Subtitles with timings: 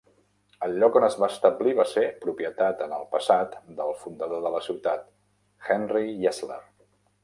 [0.67, 4.55] El lloc on es va establir va ser propietat en el passat del fundador de
[4.59, 5.09] la ciutat,
[5.73, 6.65] Henry Yesler.